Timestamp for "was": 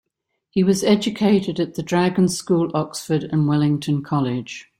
0.63-0.83